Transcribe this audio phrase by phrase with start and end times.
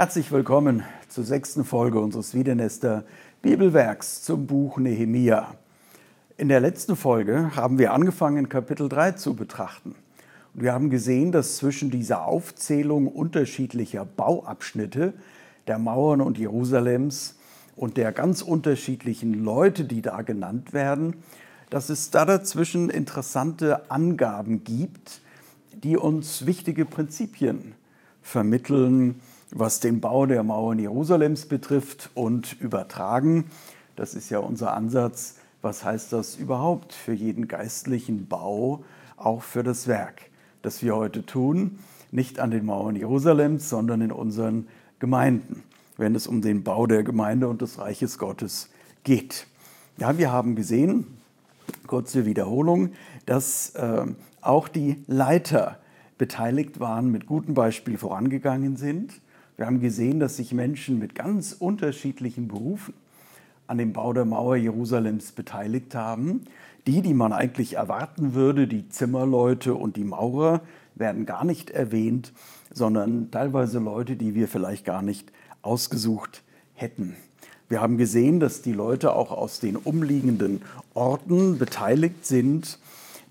[0.00, 3.04] Herzlich willkommen zur sechsten Folge unseres Wiedernester
[3.42, 5.54] Bibelwerks zum Buch Nehemia.
[6.38, 9.94] In der letzten Folge haben wir angefangen, Kapitel 3 zu betrachten.
[10.54, 15.12] Und wir haben gesehen, dass zwischen dieser Aufzählung unterschiedlicher Bauabschnitte
[15.66, 17.38] der Mauern und Jerusalems
[17.76, 21.16] und der ganz unterschiedlichen Leute, die da genannt werden,
[21.68, 25.20] dass es da dazwischen interessante Angaben gibt,
[25.74, 27.74] die uns wichtige Prinzipien
[28.22, 29.20] vermitteln,
[29.52, 33.46] was den Bau der Mauern Jerusalems betrifft und übertragen.
[33.96, 35.36] Das ist ja unser Ansatz.
[35.62, 38.84] Was heißt das überhaupt für jeden geistlichen Bau,
[39.16, 40.22] auch für das Werk,
[40.62, 41.78] das wir heute tun?
[42.10, 44.66] Nicht an den Mauern Jerusalems, sondern in unseren
[44.98, 45.62] Gemeinden,
[45.96, 48.70] wenn es um den Bau der Gemeinde und des Reiches Gottes
[49.04, 49.46] geht.
[49.98, 51.18] Ja, wir haben gesehen,
[51.86, 52.92] kurze Wiederholung,
[53.26, 54.06] dass äh,
[54.40, 55.78] auch die Leiter
[56.16, 59.20] beteiligt waren, mit gutem Beispiel vorangegangen sind.
[59.60, 62.94] Wir haben gesehen, dass sich Menschen mit ganz unterschiedlichen Berufen
[63.66, 66.46] an dem Bau der Mauer Jerusalems beteiligt haben.
[66.86, 70.62] Die, die man eigentlich erwarten würde, die Zimmerleute und die Maurer,
[70.94, 72.32] werden gar nicht erwähnt,
[72.72, 77.14] sondern teilweise Leute, die wir vielleicht gar nicht ausgesucht hätten.
[77.68, 80.62] Wir haben gesehen, dass die Leute auch aus den umliegenden
[80.94, 82.78] Orten beteiligt sind,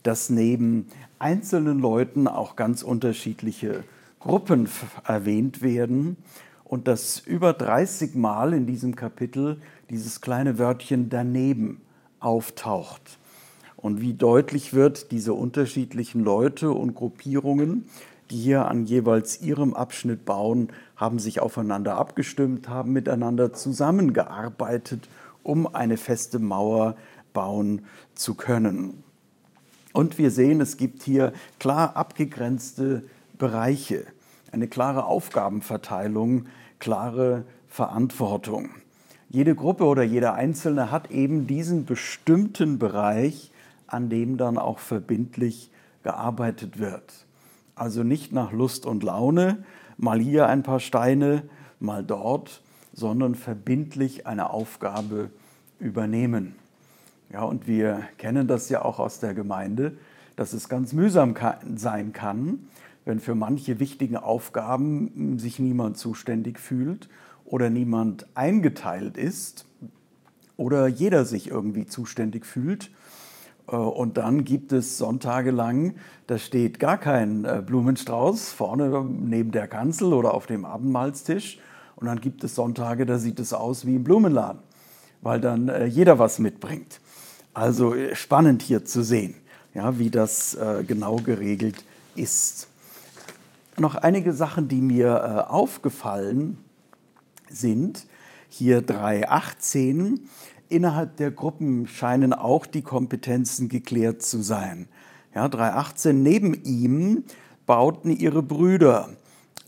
[0.03, 3.83] dass neben einzelnen Leuten auch ganz unterschiedliche
[4.19, 4.69] Gruppen
[5.05, 6.17] erwähnt werden
[6.63, 11.81] und dass über 30 Mal in diesem Kapitel dieses kleine Wörtchen daneben
[12.19, 13.17] auftaucht.
[13.75, 17.85] Und wie deutlich wird, diese unterschiedlichen Leute und Gruppierungen,
[18.29, 25.07] die hier an jeweils ihrem Abschnitt bauen, haben sich aufeinander abgestimmt, haben miteinander zusammengearbeitet,
[25.43, 26.97] um eine feste Mauer
[27.33, 29.03] bauen zu können.
[29.93, 33.03] Und wir sehen, es gibt hier klar abgegrenzte
[33.39, 34.05] Bereiche,
[34.51, 36.45] eine klare Aufgabenverteilung,
[36.77, 38.69] klare Verantwortung.
[39.29, 43.51] Jede Gruppe oder jeder Einzelne hat eben diesen bestimmten Bereich,
[43.87, 45.71] an dem dann auch verbindlich
[46.03, 47.25] gearbeitet wird.
[47.75, 49.63] Also nicht nach Lust und Laune,
[49.97, 51.43] mal hier ein paar Steine,
[51.79, 52.61] mal dort,
[52.93, 55.29] sondern verbindlich eine Aufgabe
[55.79, 56.55] übernehmen.
[57.31, 59.97] Ja, und wir kennen das ja auch aus der Gemeinde,
[60.35, 61.35] dass es ganz mühsam
[61.75, 62.67] sein kann,
[63.09, 67.09] wenn für manche wichtigen Aufgaben sich niemand zuständig fühlt
[67.43, 69.65] oder niemand eingeteilt ist
[70.57, 72.91] oder jeder sich irgendwie zuständig fühlt.
[73.67, 75.95] Äh, und dann gibt es Sonntage lang,
[76.27, 81.59] da steht gar kein äh, Blumenstrauß vorne neben der Kanzel oder auf dem Abendmahlstisch.
[81.95, 84.61] Und dann gibt es Sonntage, da sieht es aus wie im Blumenladen,
[85.23, 87.01] weil dann äh, jeder was mitbringt.
[87.55, 89.33] Also spannend hier zu sehen,
[89.73, 90.55] ja, wie das
[90.87, 91.83] genau geregelt
[92.15, 92.69] ist.
[93.79, 96.57] Noch einige Sachen, die mir äh, aufgefallen
[97.49, 98.07] sind.
[98.49, 100.19] Hier 3.18.
[100.67, 104.89] Innerhalb der Gruppen scheinen auch die Kompetenzen geklärt zu sein.
[105.33, 106.11] Ja, 3.18.
[106.11, 107.23] Neben ihm
[107.65, 109.09] bauten ihre Brüder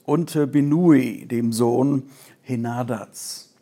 [0.03, 2.03] unter Benui, dem Sohn
[2.41, 3.53] Henadats.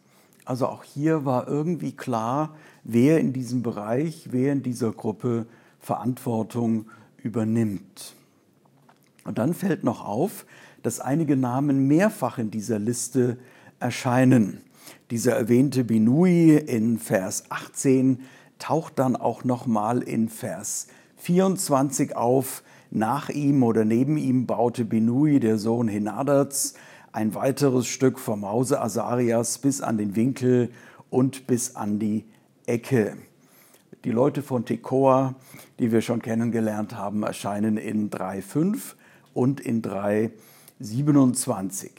[0.46, 5.46] Also auch hier war irgendwie klar, wer in diesem Bereich, wer in dieser Gruppe
[5.80, 6.88] Verantwortung
[7.22, 8.16] übernimmt.
[9.30, 10.48] Und dann fällt noch auf,
[10.82, 13.38] dass einige Namen mehrfach in dieser Liste
[13.80, 14.64] erscheinen.
[15.12, 18.22] Dieser erwähnte Binui in Vers 18
[18.58, 22.64] taucht dann auch nochmal in Vers 24 auf.
[22.90, 26.74] Nach ihm oder neben ihm baute Binui, der Sohn Henadats,
[27.12, 30.72] ein weiteres Stück vom Hause Asarias bis an den Winkel
[31.12, 32.26] und bis an die
[32.66, 33.16] Ecke.
[34.06, 35.36] Die Leute von Tekoa,
[35.78, 38.96] die wir schon kennengelernt haben, erscheinen in 3.5
[39.34, 41.90] und in 3.27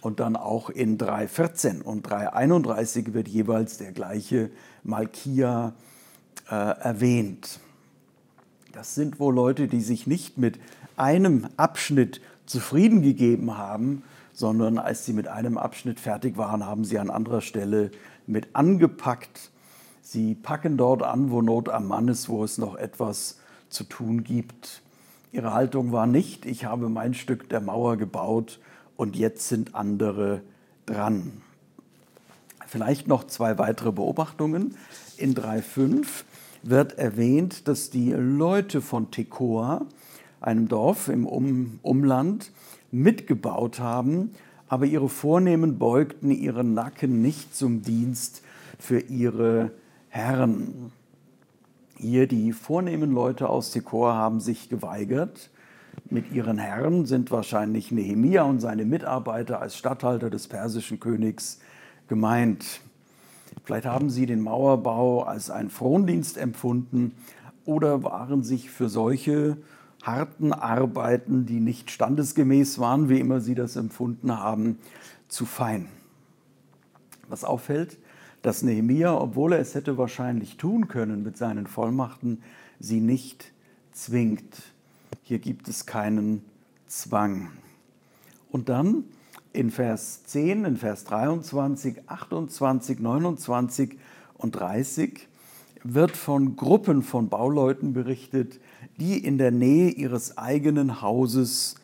[0.00, 4.50] und dann auch in 3.14 und 3.31 wird jeweils der gleiche
[4.82, 5.74] Malkia
[6.50, 7.60] äh, erwähnt.
[8.72, 10.58] Das sind wohl Leute, die sich nicht mit
[10.96, 16.98] einem Abschnitt zufrieden gegeben haben, sondern als sie mit einem Abschnitt fertig waren, haben sie
[16.98, 17.90] an anderer Stelle
[18.26, 19.50] mit angepackt
[20.10, 24.24] Sie packen dort an, wo Not am Mann ist, wo es noch etwas zu tun
[24.24, 24.80] gibt.
[25.30, 28.60] Ihre Haltung war nicht, ich habe mein Stück der Mauer gebaut
[28.96, 30.40] und jetzt sind andere
[30.86, 31.42] dran.
[32.66, 34.76] Vielleicht noch zwei weitere Beobachtungen.
[35.16, 36.06] In 3.5
[36.62, 39.86] wird erwähnt, dass die Leute von Tekoa,
[40.40, 42.52] einem Dorf im um Umland,
[42.90, 44.32] mitgebaut haben,
[44.68, 48.42] aber ihre Vornehmen beugten ihren Nacken nicht zum Dienst
[48.78, 49.72] für ihre
[50.08, 50.92] Herren.
[52.00, 55.50] Hier die vornehmen Leute aus Tekor haben sich geweigert,
[56.08, 61.58] Mit ihren Herren sind wahrscheinlich Nehemia und seine Mitarbeiter als Statthalter des persischen Königs
[62.06, 62.82] gemeint.
[63.64, 67.14] Vielleicht haben sie den Mauerbau als einen Frondienst empfunden
[67.64, 69.56] oder waren sich für solche
[70.04, 74.78] harten Arbeiten, die nicht standesgemäß waren, wie immer sie das empfunden haben,
[75.26, 75.88] zu fein.
[77.28, 77.98] Was auffällt,
[78.42, 82.42] dass Nehemia, obwohl er es hätte wahrscheinlich tun können mit seinen Vollmachten,
[82.78, 83.52] sie nicht
[83.92, 84.62] zwingt.
[85.22, 86.44] Hier gibt es keinen
[86.86, 87.50] Zwang.
[88.50, 89.04] Und dann
[89.52, 93.98] in Vers 10, in Vers 23, 28, 29
[94.34, 95.28] und 30
[95.84, 98.60] wird von Gruppen von Bauleuten berichtet,
[98.98, 101.76] die in der Nähe ihres eigenen Hauses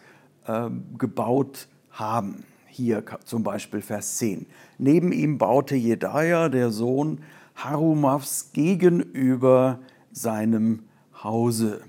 [0.46, 0.68] äh,
[0.98, 2.44] gebaut haben.
[2.76, 4.46] Hier zum Beispiel Vers 10.
[4.78, 7.20] Neben ihm baute Jedaja, der Sohn
[7.54, 9.78] Harumafs, gegenüber
[10.10, 10.80] seinem
[11.22, 11.82] Hause.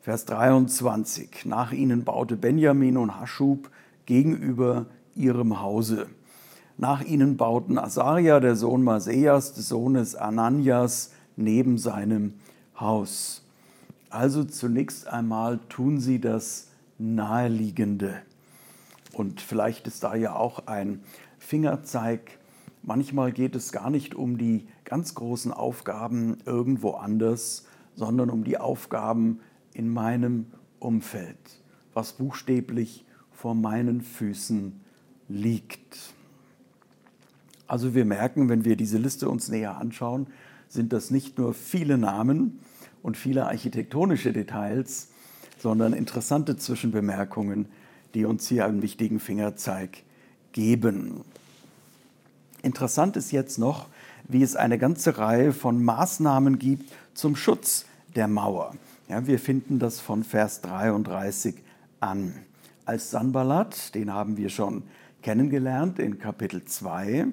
[0.00, 1.46] Vers 23.
[1.46, 3.70] Nach ihnen baute Benjamin und Haschub
[4.06, 4.86] gegenüber
[5.16, 6.06] ihrem Hause.
[6.78, 12.34] Nach ihnen bauten Asaria, der Sohn Maseas, des Sohnes Ananias, neben seinem
[12.78, 13.44] Haus.
[14.10, 16.68] Also zunächst einmal tun sie das
[16.98, 18.22] Naheliegende.
[19.12, 21.00] Und vielleicht ist da ja auch ein
[21.38, 22.38] Fingerzeig.
[22.82, 28.58] Manchmal geht es gar nicht um die ganz großen Aufgaben irgendwo anders, sondern um die
[28.58, 29.40] Aufgaben
[29.74, 30.46] in meinem
[30.78, 31.38] Umfeld,
[31.92, 34.80] was buchstäblich vor meinen Füßen
[35.28, 36.14] liegt.
[37.66, 40.26] Also wir merken, wenn wir diese Liste uns näher anschauen,
[40.68, 42.60] sind das nicht nur viele Namen
[43.02, 45.08] und viele architektonische Details,
[45.58, 47.66] sondern interessante Zwischenbemerkungen,
[48.14, 49.98] die uns hier einen wichtigen Fingerzeig
[50.52, 51.22] geben.
[52.62, 53.86] Interessant ist jetzt noch,
[54.28, 58.74] wie es eine ganze Reihe von Maßnahmen gibt zum Schutz der Mauer.
[59.08, 61.56] Ja, wir finden das von Vers 33
[62.00, 62.34] an.
[62.84, 64.82] Als Sanballat, den haben wir schon
[65.22, 67.26] kennengelernt in Kapitel 2,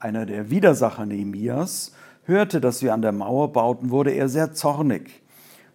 [0.00, 1.92] einer der Widersacher Nehemias,
[2.24, 5.22] hörte, dass wir an der Mauer bauten, wurde er sehr zornig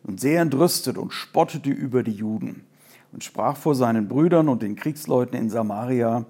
[0.03, 2.63] und sehr entrüstet und spottete über die Juden
[3.13, 6.25] und sprach vor seinen Brüdern und den Kriegsleuten in Samaria,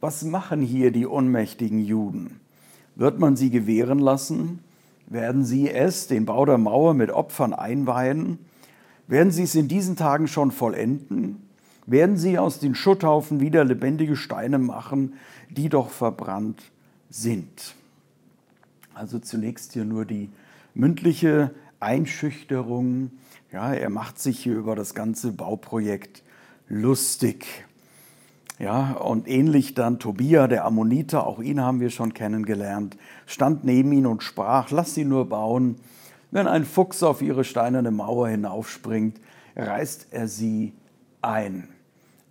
[0.00, 2.40] was machen hier die unmächtigen Juden?
[2.94, 4.60] Wird man sie gewähren lassen?
[5.08, 8.38] Werden sie es, den Bau der Mauer, mit Opfern einweihen?
[9.08, 11.42] Werden sie es in diesen Tagen schon vollenden?
[11.86, 15.14] Werden sie aus den Schutthaufen wieder lebendige Steine machen,
[15.50, 16.62] die doch verbrannt
[17.10, 17.74] sind?
[18.94, 20.28] Also zunächst hier nur die
[20.74, 21.50] mündliche
[21.80, 23.10] Einschüchterung.
[23.50, 26.22] Ja, er macht sich hier über das ganze Bauprojekt
[26.68, 27.46] lustig.
[28.58, 33.92] Ja, und ähnlich dann Tobia, der Ammoniter, auch ihn haben wir schon kennengelernt, stand neben
[33.92, 35.76] ihn und sprach, lass sie nur bauen.
[36.32, 39.20] Wenn ein Fuchs auf ihre steinerne Mauer hinaufspringt,
[39.54, 40.72] reißt er sie
[41.22, 41.68] ein.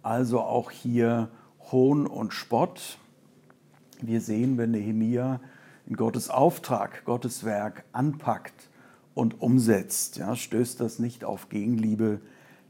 [0.04, 1.30] Also auch hier
[1.72, 2.98] Hohn und Spott.
[4.01, 5.40] Wir sehen, wenn Nehemia
[5.88, 8.69] in Gottes Auftrag, Gottes Werk anpackt
[9.13, 12.19] und umsetzt, ja, stößt das nicht auf Gegenliebe,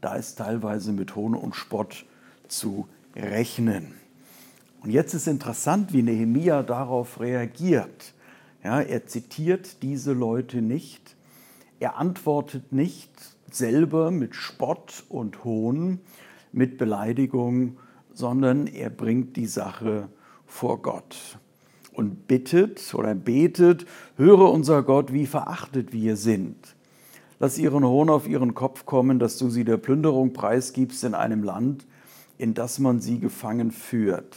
[0.00, 2.04] da ist teilweise mit Hohn und Spott
[2.48, 3.94] zu rechnen.
[4.82, 8.14] Und jetzt ist interessant, wie Nehemia darauf reagiert.
[8.62, 11.16] Ja, er zitiert diese Leute nicht,
[11.80, 13.10] er antwortet nicht
[13.50, 16.00] selber mit Spott und Hohn,
[16.52, 17.78] mit Beleidigung,
[18.12, 20.08] sondern er bringt die Sache
[20.46, 21.38] vor Gott
[21.92, 23.86] und bittet oder betet,
[24.16, 26.76] höre unser Gott, wie verachtet wir sind.
[27.40, 31.44] Lass ihren Hohn auf ihren Kopf kommen, dass du sie der Plünderung preisgibst in einem
[31.44, 31.86] Land,
[32.36, 34.36] in das man sie gefangen führt.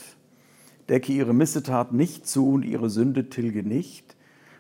[0.90, 4.16] Decke ihre Missetat nicht zu und ihre Sünde tilge nicht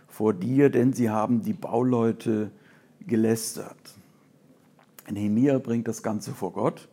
[0.07, 2.51] vor dir, denn sie haben die Bauleute
[3.07, 3.77] gelästert.
[5.09, 6.87] Nehemiah bringt das Ganze vor Gott,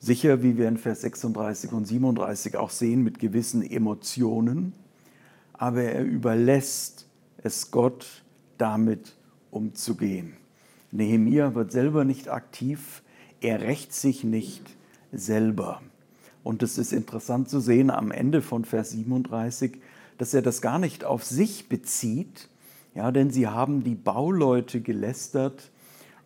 [0.00, 4.74] sicher, wie wir in Vers 36 und 37 auch sehen, mit gewissen Emotionen,
[5.54, 7.06] aber er überlässt
[7.38, 8.24] es Gott,
[8.58, 9.16] damit
[9.50, 10.36] umzugehen.
[10.94, 13.02] Nehemia wird selber nicht aktiv,
[13.40, 14.62] er rächt sich nicht
[15.12, 15.82] selber.
[16.44, 19.80] Und es ist interessant zu sehen am Ende von Vers 37,
[20.18, 22.48] dass er das gar nicht auf sich bezieht,
[22.94, 25.72] ja, denn sie haben die Bauleute gelästert.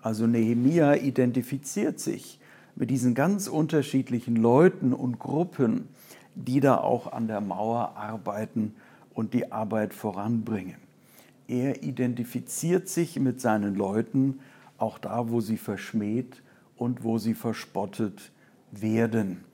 [0.02, 2.38] Also Nehemia identifiziert sich
[2.76, 5.88] mit diesen ganz unterschiedlichen Leuten und Gruppen,
[6.34, 8.74] die da auch an der Mauer arbeiten
[9.14, 10.76] und die Arbeit voranbringen.
[11.46, 14.40] Er identifiziert sich mit seinen Leuten
[14.78, 16.42] auch da, wo sie verschmäht
[16.76, 18.30] und wo sie verspottet
[18.70, 19.44] werden.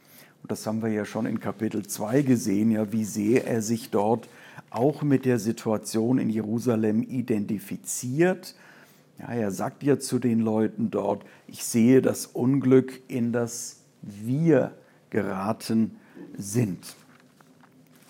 [0.43, 3.90] Und das haben wir ja schon in Kapitel 2 gesehen, ja, wie sehr er sich
[3.90, 4.28] dort
[4.71, 8.54] auch mit der Situation in Jerusalem identifiziert.
[9.19, 14.73] Ja, er sagt ja zu den Leuten dort, ich sehe das Unglück, in das wir
[15.11, 15.97] geraten
[16.37, 16.97] sind.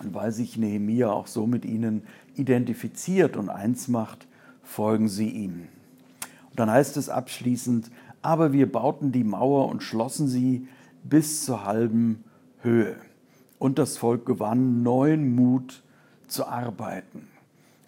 [0.00, 2.02] Und weil sich Nehemia auch so mit ihnen
[2.34, 4.26] identifiziert und eins macht,
[4.62, 5.68] folgen sie ihm.
[6.54, 7.90] Und dann heißt es abschließend,
[8.22, 10.68] aber wir bauten die Mauer und schlossen sie
[11.02, 12.22] bis zur halben
[12.60, 12.94] Höhe.
[13.58, 15.82] Und das Volk gewann neuen Mut
[16.28, 17.26] zu arbeiten.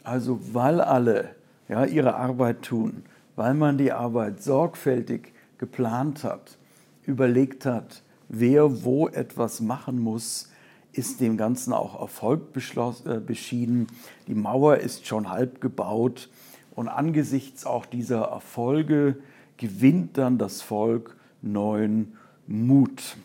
[0.03, 1.37] Also weil alle
[1.69, 3.05] ja, ihre Arbeit tun,
[3.37, 6.59] weil man die Arbeit sorgfältig geplant hat,
[7.05, 10.51] überlegt hat, wer wo etwas machen muss,
[10.91, 13.87] ist dem Ganzen auch Erfolg äh, beschieden.
[14.27, 16.31] Die Mauer ist schon halb gebaut
[16.77, 19.17] und angesichts auch dieser Erfolge
[19.57, 22.13] gewinnt dann das Volk neuen
[22.47, 23.17] Mut,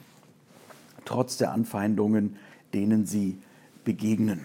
[1.06, 2.38] trotz der Anfeindungen,
[2.74, 3.38] denen sie
[3.84, 4.42] begegnen.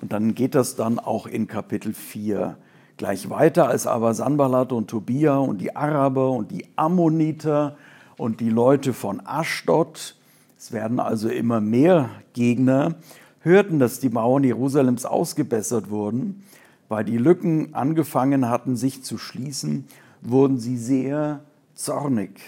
[0.00, 2.56] Und dann geht das dann auch in Kapitel 4
[2.96, 7.76] gleich weiter, als aber Sanballat und Tobia und die Araber und die Ammoniter
[8.16, 10.16] und die Leute von Aschdod,
[10.56, 12.94] es werden also immer mehr Gegner,
[13.40, 16.44] hörten, dass die Mauern Jerusalems ausgebessert wurden,
[16.92, 19.86] weil die Lücken angefangen hatten, sich zu schließen,
[20.20, 21.42] wurden sie sehr
[21.74, 22.38] zornig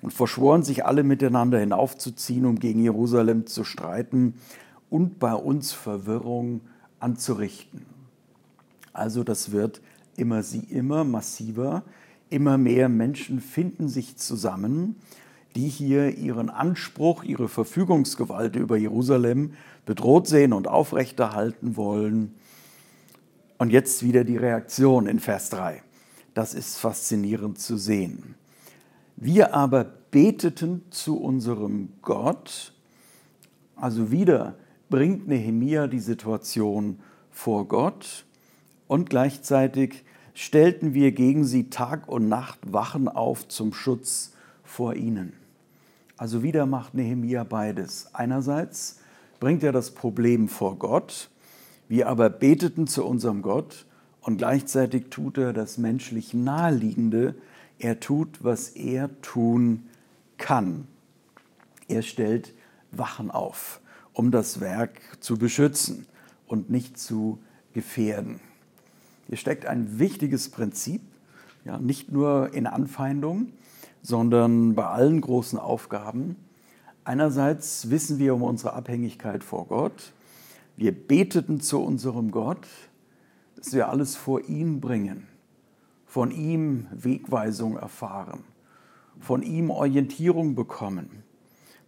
[0.00, 4.32] und verschworen sich alle miteinander hinaufzuziehen, um gegen Jerusalem zu streiten
[4.88, 6.62] und bei uns Verwirrung
[7.00, 7.84] anzurichten.
[8.94, 9.82] Also das wird
[10.16, 11.82] immer sie immer massiver,
[12.30, 14.96] immer mehr Menschen finden sich zusammen,
[15.54, 19.52] die hier ihren Anspruch, ihre Verfügungsgewalt über Jerusalem
[19.84, 22.34] bedroht sehen und aufrechterhalten wollen.
[23.62, 25.84] Und jetzt wieder die Reaktion in Vers 3.
[26.34, 28.34] Das ist faszinierend zu sehen.
[29.14, 32.72] Wir aber beteten zu unserem Gott,
[33.76, 34.56] also wieder
[34.90, 36.98] bringt Nehemia die Situation
[37.30, 38.24] vor Gott
[38.88, 40.02] und gleichzeitig
[40.34, 44.32] stellten wir gegen sie Tag und Nacht Wachen auf zum Schutz
[44.64, 45.34] vor ihnen.
[46.16, 48.12] Also wieder macht Nehemia beides.
[48.12, 48.98] Einerseits
[49.38, 51.30] bringt er das Problem vor Gott,
[51.92, 53.84] wir aber beteten zu unserem Gott
[54.22, 57.34] und gleichzeitig tut er das menschlich Naheliegende,
[57.78, 59.90] er tut, was er tun
[60.38, 60.86] kann.
[61.88, 62.54] Er stellt
[62.92, 63.82] Wachen auf,
[64.14, 66.06] um das Werk zu beschützen
[66.46, 67.40] und nicht zu
[67.74, 68.40] gefährden.
[69.28, 71.02] Hier steckt ein wichtiges Prinzip,
[71.66, 73.52] ja, nicht nur in Anfeindung,
[74.00, 76.36] sondern bei allen großen Aufgaben.
[77.04, 80.14] Einerseits wissen wir um unsere Abhängigkeit vor Gott.
[80.76, 82.66] Wir beteten zu unserem Gott,
[83.56, 85.28] dass wir alles vor ihn bringen,
[86.06, 88.44] von ihm Wegweisung erfahren,
[89.20, 91.22] von ihm Orientierung bekommen,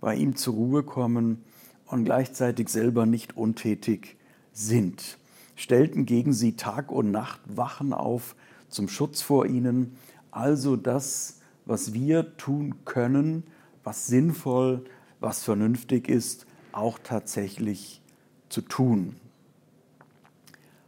[0.00, 1.44] bei ihm zur Ruhe kommen
[1.86, 4.16] und gleichzeitig selber nicht untätig
[4.52, 5.18] sind,
[5.56, 8.36] stellten gegen sie Tag und Nacht Wachen auf
[8.68, 9.96] zum Schutz vor ihnen,
[10.30, 13.44] also das, was wir tun können,
[13.82, 14.84] was sinnvoll,
[15.20, 18.02] was vernünftig ist, auch tatsächlich
[18.48, 19.16] zu tun.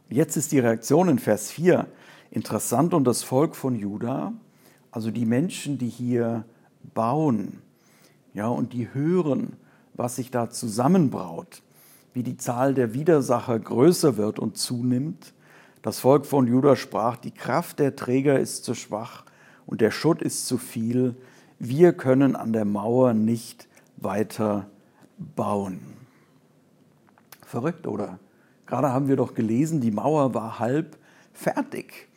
[0.09, 1.87] Jetzt ist die Reaktion in Vers 4
[2.31, 4.33] interessant und das Volk von Juda,
[4.91, 6.45] also die Menschen, die hier
[6.93, 7.61] bauen,
[8.33, 9.57] ja, und die hören,
[9.93, 11.61] was sich da zusammenbraut,
[12.13, 15.33] wie die Zahl der Widersacher größer wird und zunimmt.
[15.81, 19.25] Das Volk von Juda sprach, die Kraft der Träger ist zu schwach
[19.65, 21.15] und der Schutt ist zu viel.
[21.59, 24.67] Wir können an der Mauer nicht weiter
[25.17, 25.96] bauen.
[27.47, 28.19] Verrückt, oder?
[28.65, 30.97] Gerade haben wir doch gelesen, die Mauer war halb
[31.31, 32.09] fertig.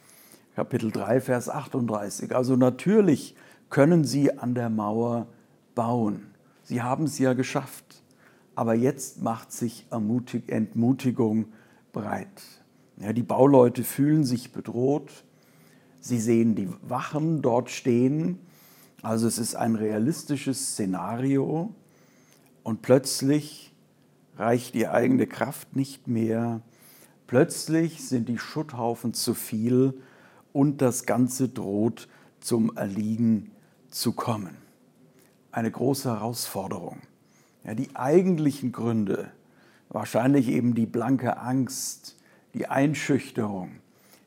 [0.56, 2.34] Kapitel 3, Vers 38.
[2.34, 3.36] Also natürlich
[3.68, 5.28] können sie an der Mauer
[5.76, 6.26] bauen.
[6.64, 8.02] Sie haben es ja geschafft.
[8.56, 11.46] Aber jetzt macht sich Entmutigung
[11.92, 12.42] breit.
[12.96, 15.12] Ja, die Bauleute fühlen sich bedroht.
[16.00, 18.40] Sie sehen die Wachen dort stehen.
[19.00, 21.72] Also es ist ein realistisches Szenario.
[22.64, 23.69] Und plötzlich
[24.40, 26.62] reicht die eigene Kraft nicht mehr.
[27.26, 30.00] Plötzlich sind die Schutthaufen zu viel
[30.52, 32.08] und das Ganze droht
[32.40, 33.50] zum Erliegen
[33.90, 34.56] zu kommen.
[35.52, 37.02] Eine große Herausforderung.
[37.64, 39.30] Ja, die eigentlichen Gründe,
[39.90, 42.16] wahrscheinlich eben die blanke Angst,
[42.54, 43.72] die Einschüchterung,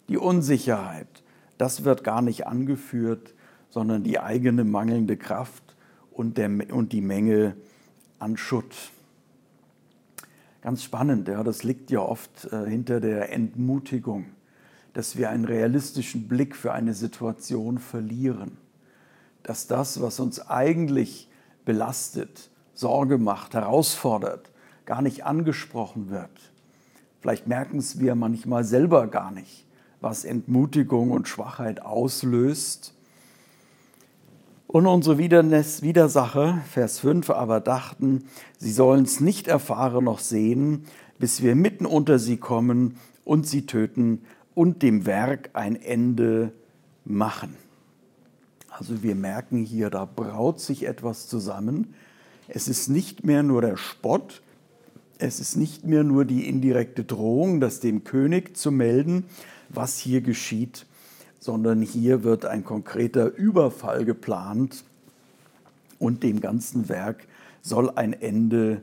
[0.10, 1.24] die Unsicherheit,
[1.58, 3.34] das wird gar nicht angeführt,
[3.70, 5.76] sondern die eigene mangelnde Kraft
[6.12, 7.56] und, der, und die Menge
[8.20, 8.76] an Schutt.
[10.64, 14.28] Ganz spannend, ja, das liegt ja oft äh, hinter der Entmutigung,
[14.94, 18.58] dass wir einen realistischen Blick für eine Situation verlieren.
[19.44, 21.30] Dass das, was uns eigentlich
[21.66, 24.52] belastet, Sorge macht, herausfordert,
[24.86, 26.54] gar nicht angesprochen wird.
[27.20, 29.66] Vielleicht merken es wir manchmal selber gar nicht,
[30.00, 32.94] was Entmutigung und Schwachheit auslöst.
[34.74, 38.24] Und unsere Widersacher, Vers 5, aber dachten,
[38.58, 40.86] sie sollen es nicht erfahren noch sehen,
[41.20, 44.24] bis wir mitten unter sie kommen und sie töten
[44.56, 46.54] und dem Werk ein Ende
[47.06, 47.56] machen.
[48.72, 51.94] Also wir merken hier, da braut sich etwas zusammen.
[52.48, 54.42] Es ist nicht mehr nur der Spott,
[55.20, 59.26] es ist nicht mehr nur die indirekte Drohung, das dem König zu melden,
[59.70, 60.88] was hier geschieht,
[61.44, 64.86] sondern hier wird ein konkreter Überfall geplant
[66.00, 67.28] und dem ganzen Werk
[67.62, 68.82] soll ein Ende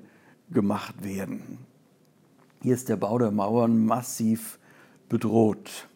[0.50, 1.56] gemacht werden.
[2.60, 4.58] Hier ist der Bau der Mauern massiv
[5.08, 5.88] bedroht.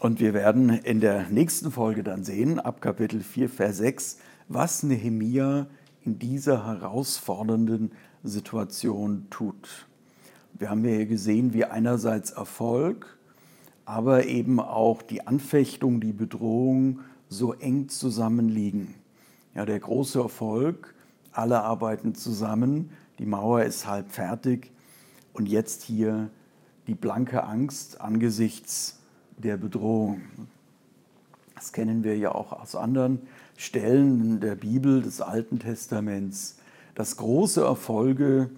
[0.00, 4.82] Und wir werden in der nächsten Folge dann sehen, ab Kapitel 4, Vers 6, was
[4.82, 5.66] Nehemia
[6.04, 7.92] in dieser herausfordernden
[8.22, 9.86] Situation tut.
[10.58, 13.16] Wir haben ja hier gesehen, wie einerseits Erfolg,
[13.90, 18.94] aber eben auch die Anfechtung, die Bedrohung so eng zusammenliegen.
[19.52, 20.94] Ja, der große Erfolg,
[21.32, 24.70] alle arbeiten zusammen, die Mauer ist halb fertig
[25.32, 26.30] und jetzt hier
[26.86, 29.00] die blanke Angst angesichts
[29.36, 30.20] der Bedrohung.
[31.56, 33.18] Das kennen wir ja auch aus anderen
[33.56, 36.58] Stellen der Bibel des Alten Testaments,
[36.94, 38.50] dass große Erfolge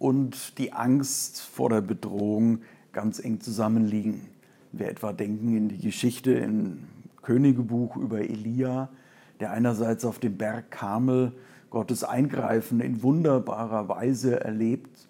[0.00, 4.39] und die Angst vor der Bedrohung ganz eng zusammenliegen.
[4.72, 6.84] Wir etwa denken in die Geschichte im
[7.22, 8.88] Königebuch über Elia,
[9.40, 11.32] der einerseits auf dem Berg Karmel
[11.70, 15.08] Gottes Eingreifen in wunderbarer Weise erlebt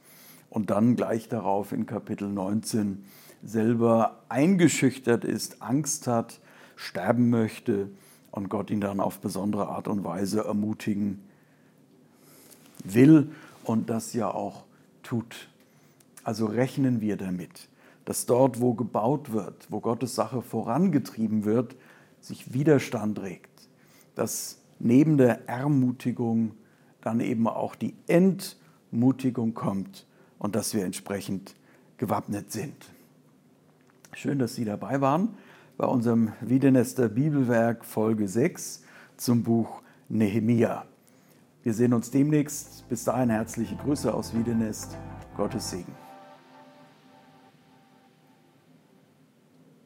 [0.50, 3.04] und dann gleich darauf in Kapitel 19
[3.42, 6.40] selber eingeschüchtert ist, Angst hat,
[6.76, 7.88] sterben möchte
[8.30, 11.20] und Gott ihn dann auf besondere Art und Weise ermutigen
[12.84, 13.30] will
[13.64, 14.64] und das ja auch
[15.02, 15.48] tut.
[16.24, 17.68] Also rechnen wir damit
[18.04, 21.76] dass dort, wo gebaut wird, wo Gottes Sache vorangetrieben wird,
[22.20, 23.68] sich Widerstand regt,
[24.14, 26.52] dass neben der Ermutigung
[27.00, 30.06] dann eben auch die Entmutigung kommt
[30.38, 31.54] und dass wir entsprechend
[31.96, 32.90] gewappnet sind.
[34.12, 35.36] Schön, dass Sie dabei waren
[35.76, 38.82] bei unserem Wiedenester Bibelwerk Folge 6
[39.16, 40.84] zum Buch Nehemia.
[41.62, 42.88] Wir sehen uns demnächst.
[42.88, 44.96] Bis dahin herzliche Grüße aus Wiedenest.
[45.36, 45.99] Gottes Segen.